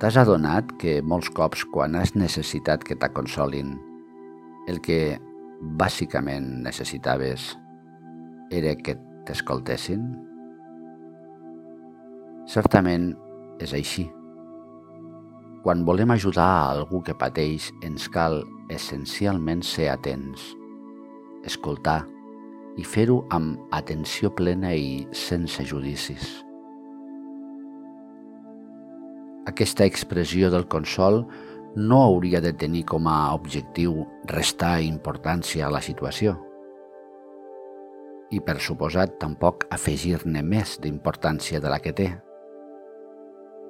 T'has 0.00 0.16
adonat 0.16 0.70
que 0.80 0.94
molts 1.04 1.28
cops 1.36 1.60
quan 1.68 1.92
has 1.98 2.14
necessitat 2.16 2.86
que 2.88 2.96
t'aconsolin, 2.96 3.74
el 4.72 4.80
que 4.80 5.18
bàsicament 5.76 6.46
necessitaves 6.64 7.50
era 8.48 8.72
que 8.80 8.96
t'escoltessin? 9.28 10.08
Certament 12.48 13.10
és 13.60 13.76
així. 13.76 14.08
Quan 15.68 15.84
volem 15.84 16.16
ajudar 16.16 16.48
a 16.48 16.66
algú 16.72 17.04
que 17.04 17.12
pateix, 17.12 17.68
ens 17.84 18.08
cal 18.08 18.40
essencialment 18.72 19.60
ser 19.60 19.92
atents, 19.92 20.54
escoltar 21.44 22.06
i 22.80 22.88
fer-ho 22.88 23.26
amb 23.36 23.60
atenció 23.76 24.32
plena 24.32 24.72
i 24.72 25.02
sense 25.12 25.60
judicis. 25.60 26.40
Aquesta 29.50 29.82
expressió 29.82 30.46
del 30.52 30.68
consol 30.70 31.24
no 31.74 32.04
hauria 32.04 32.38
de 32.44 32.52
tenir 32.54 32.84
com 32.86 33.08
a 33.10 33.34
objectiu 33.34 34.04
restar 34.30 34.78
importància 34.84 35.66
a 35.66 35.72
la 35.74 35.80
situació 35.82 36.36
i, 38.30 38.38
per 38.38 38.60
suposat, 38.62 39.16
tampoc 39.18 39.66
afegir-ne 39.74 40.42
més 40.46 40.76
d'importància 40.82 41.58
de 41.58 41.70
la 41.72 41.80
que 41.82 41.92
té, 41.98 42.06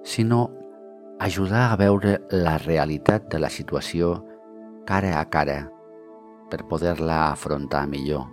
sinó 0.04 0.50
ajudar 1.20 1.70
a 1.70 1.78
veure 1.80 2.18
la 2.32 2.58
realitat 2.60 3.30
de 3.32 3.40
la 3.40 3.48
situació 3.48 4.18
cara 4.88 5.16
a 5.16 5.24
cara 5.32 5.62
per 6.52 6.66
poder-la 6.68 7.30
afrontar 7.30 7.86
millor. 7.88 8.26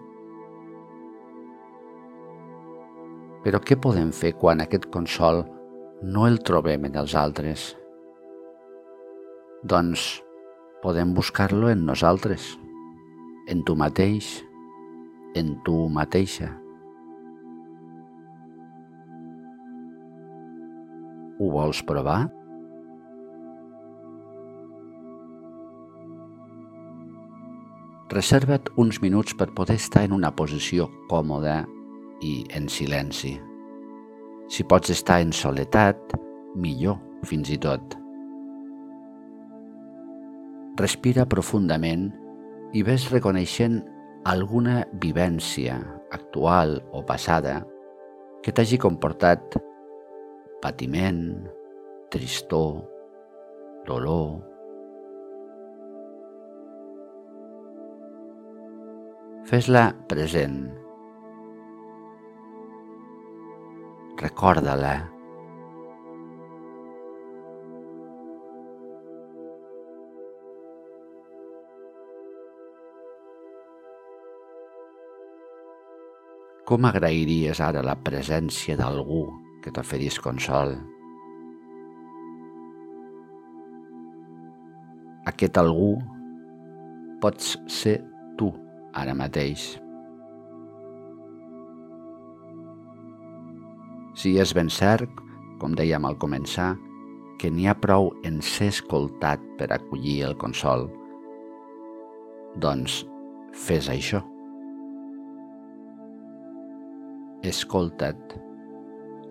Però 3.45 3.61
què 3.63 3.77
podem 3.79 4.11
fer 4.11 4.33
quan 4.35 4.59
aquest 4.59 4.89
consol 4.91 5.45
no 6.01 6.27
el 6.27 6.39
trobem 6.45 6.85
en 6.85 6.97
els 7.01 7.15
altres. 7.17 7.71
Doncs 9.65 10.21
podem 10.83 11.13
buscar-lo 11.17 11.71
en 11.73 11.85
nosaltres, 11.87 12.53
en 13.49 13.63
tu 13.65 13.75
mateix, 13.75 14.29
en 15.35 15.55
tu 15.65 15.87
mateixa. 15.89 16.51
Ho 21.37 21.49
vols 21.53 21.81
provar? 21.85 22.27
Reserva't 28.13 28.71
uns 28.79 29.01
minuts 29.03 29.35
per 29.37 29.51
poder 29.53 29.75
estar 29.77 30.05
en 30.07 30.15
una 30.15 30.31
posició 30.33 30.87
còmoda 31.09 31.59
i 32.23 32.39
en 32.55 32.69
silenci. 32.71 33.35
Si 34.47 34.63
pots 34.63 34.91
estar 34.93 35.19
en 35.21 35.33
soledat, 35.35 35.99
millor, 36.55 36.97
fins 37.27 37.51
i 37.51 37.57
tot. 37.59 37.97
Respira 40.79 41.25
profundament 41.27 42.07
i 42.77 42.83
ves 42.85 43.09
reconeixent 43.11 43.81
alguna 44.27 44.83
vivència 45.03 45.77
actual 46.15 46.77
o 46.95 47.03
passada 47.07 47.59
que 48.43 48.53
t'hagi 48.55 48.79
comportat 48.79 49.57
patiment, 50.63 51.23
tristor, 52.13 52.79
dolor. 53.87 54.37
Fes-la 59.47 59.89
present 60.11 60.86
recorda-la. 64.21 64.95
Com 76.67 76.83
agrairies 76.83 77.61
ara 77.63 77.79
la 77.85 77.95
presència 77.95 78.75
d'algú 78.75 79.23
que 79.63 79.71
t'oferís 79.71 80.19
consol? 80.19 80.75
Aquest 85.31 85.59
algú 85.63 85.93
pots 87.23 87.55
ser 87.71 88.01
tu 88.39 88.51
ara 88.91 89.15
mateix. 89.15 89.77
Si 94.17 94.31
és 94.41 94.49
ben 94.57 94.69
cert, 94.73 95.11
com 95.61 95.75
dèiem 95.77 96.05
al 96.07 96.15
començar, 96.17 96.71
que 97.37 97.51
n'hi 97.53 97.67
ha 97.69 97.75
prou 97.77 98.07
en 98.25 98.39
ser 98.41 98.71
escoltat 98.73 99.43
per 99.59 99.67
acollir 99.75 100.23
el 100.25 100.33
consol, 100.41 100.87
doncs 102.57 103.03
fes 103.67 103.91
això. 103.93 104.23
Escolta't 107.45 108.33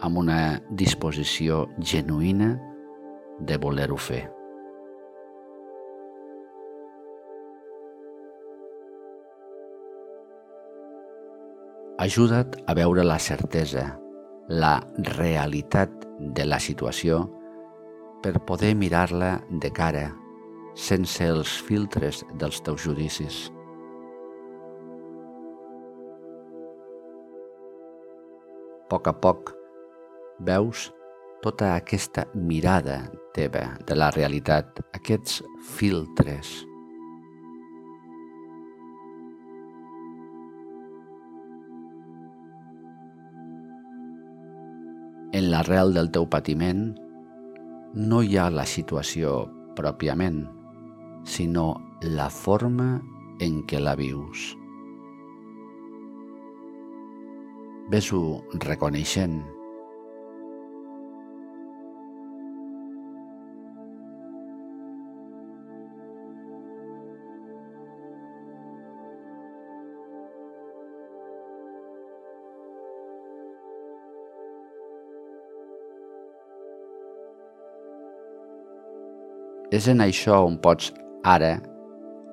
amb 0.07 0.23
una 0.23 0.39
disposició 0.71 1.65
genuïna 1.83 2.55
de 3.43 3.59
voler-ho 3.59 3.99
fer. 3.99 4.23
Ajuda't 12.07 12.61
a 12.71 12.75
veure 12.79 13.03
la 13.03 13.19
certesa 13.19 13.89
la 14.49 14.79
realitat 15.11 15.91
de 16.19 16.45
la 16.47 16.59
situació 16.63 17.25
per 18.23 18.39
poder 18.47 18.75
mirar-la 18.79 19.41
de 19.51 19.71
cara, 19.75 20.07
sense 20.75 21.27
els 21.27 21.51
filtres 21.67 22.23
dels 22.39 22.61
teus 22.63 22.85
judicis. 22.87 23.47
A 28.87 28.89
poc 28.89 29.09
a 29.11 29.17
poc 29.19 29.51
veus 30.47 30.93
tota 31.43 31.75
aquesta 31.75 32.29
mirada 32.35 33.01
teva 33.35 33.67
de 33.87 33.99
la 33.99 34.13
realitat, 34.15 34.79
aquests 34.95 35.43
filtres 35.75 36.61
En 45.37 45.51
l'arrel 45.53 45.91
del 45.93 46.07
teu 46.15 46.25
patiment 46.33 46.87
no 48.11 48.23
hi 48.25 48.39
ha 48.41 48.47
la 48.53 48.65
situació 48.65 49.33
pròpiament, 49.77 50.39
sinó 51.29 51.67
la 52.03 52.31
forma 52.33 52.87
en 53.45 53.59
què 53.69 53.83
la 53.83 53.93
vius. 53.99 54.47
Ves-ho 57.93 58.23
reconeixent 58.65 59.37
És 79.75 79.89
en 79.91 80.03
això 80.05 80.45
on 80.47 80.61
pots 80.63 80.93
ara 81.27 81.57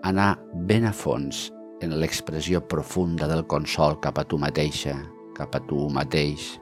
anar 0.06 0.35
ben 0.69 0.85
a 0.85 0.94
fons 0.94 1.47
en 1.81 1.95
l'expressió 2.00 2.62
profunda 2.69 3.27
del 3.27 3.45
consol 3.50 3.97
cap 4.03 4.19
a 4.21 4.25
tu 4.27 4.38
mateixa, 4.38 4.94
cap 5.33 5.56
a 5.57 5.62
tu 5.65 5.88
mateix, 5.89 6.53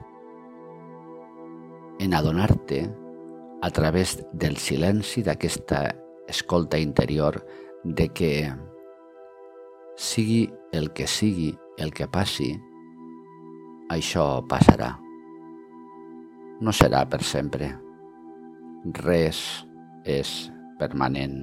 en 2.00 2.14
adonar-te 2.14 2.86
a 3.62 3.70
través 3.70 4.16
del 4.32 4.56
silenci 4.56 5.22
d'aquesta 5.22 5.84
escolta 6.28 6.78
interior 6.80 7.38
de 7.84 8.08
que 8.08 8.32
sigui 9.96 10.48
el 10.72 10.90
que 10.96 11.06
sigui 11.06 11.52
el 11.78 11.92
que 11.92 12.08
passi, 12.08 12.50
això 13.92 14.40
passarà. 14.48 14.96
No 16.62 16.72
serà 16.74 17.04
per 17.10 17.22
sempre. 17.26 17.68
Res 19.02 19.38
és 20.08 20.50
permanent. 20.82 21.38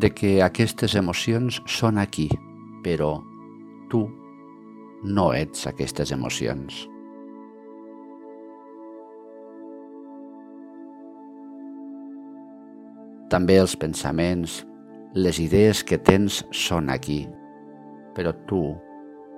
De 0.00 0.12
que 0.14 0.38
aquestes 0.46 0.94
emocions 0.94 1.58
són 1.66 1.98
aquí, 1.98 2.28
però 2.86 3.16
tu 3.90 4.04
no 5.02 5.30
ets 5.34 5.66
aquestes 5.66 6.14
emocions. 6.14 6.84
També 13.30 13.60
els 13.62 13.76
pensaments, 13.78 14.60
les 15.14 15.38
idees 15.42 15.82
que 15.86 15.98
tens 15.98 16.42
són 16.54 16.90
aquí, 16.90 17.22
però 18.14 18.34
tu 18.50 18.64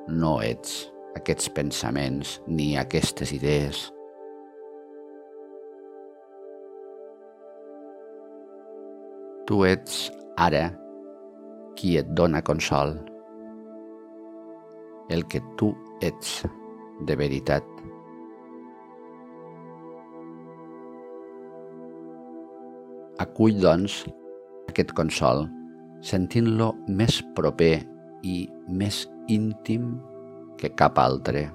no 0.08 0.38
ets 0.44 0.91
aquests 1.18 1.50
pensaments 1.52 2.38
ni 2.46 2.72
aquestes 2.80 3.32
idees. 3.36 3.84
Tu 9.46 9.58
ets 9.68 10.06
ara 10.40 10.68
qui 11.76 11.96
et 12.00 12.12
dona 12.16 12.40
consol, 12.46 12.94
el 15.12 15.26
que 15.28 15.42
tu 15.60 15.72
ets 16.00 16.40
de 17.08 17.16
veritat. 17.18 17.66
Acull, 23.22 23.58
doncs, 23.60 24.02
aquest 24.70 24.94
consol, 24.98 25.44
sentint-lo 26.02 26.72
més 26.88 27.20
proper 27.36 27.74
i 28.26 28.46
més 28.70 29.04
íntim 29.30 29.92
que 30.60 30.70
cap 30.78 30.98
altre. 30.98 31.48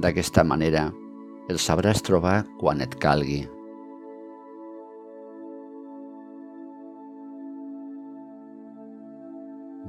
D'aquesta 0.00 0.44
manera, 0.46 0.84
el 1.50 1.58
sabràs 1.58 2.02
trobar 2.06 2.36
quan 2.60 2.80
et 2.84 2.94
calgui. 3.02 3.40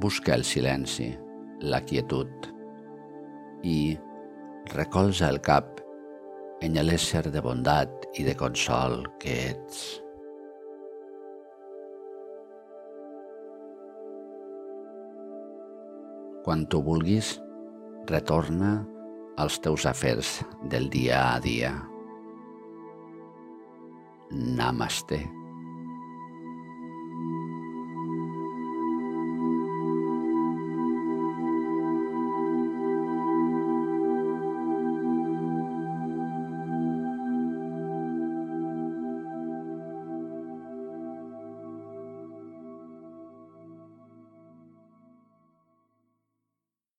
Busca 0.01 0.33
el 0.33 0.43
silenci, 0.47 1.11
la 1.61 1.83
quietud 1.85 2.49
i 3.61 3.93
recolza 4.73 5.29
el 5.29 5.37
cap 5.45 5.77
en 6.65 6.77
l'ésser 6.81 7.27
de 7.33 7.41
bondat 7.41 8.09
i 8.17 8.25
de 8.25 8.33
consol 8.37 9.03
que 9.21 9.37
ets. 9.51 10.01
Quan 16.41 16.65
tu 16.65 16.81
vulguis, 16.81 17.35
retorna 18.09 18.79
als 19.37 19.59
teus 19.61 19.85
afers 19.85 20.39
del 20.71 20.89
dia 20.89 21.35
a 21.35 21.39
dia. 21.39 21.73
Namaste. 24.31 25.40